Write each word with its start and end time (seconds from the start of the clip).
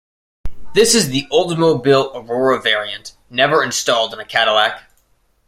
This 0.73 0.95
is 0.95 1.09
the 1.09 1.27
Oldsmobile 1.31 2.15
Aurora 2.15 2.59
variant, 2.59 3.15
never 3.29 3.61
installed 3.63 4.15
in 4.15 4.19
a 4.19 4.25
Cadillac. 4.25 4.89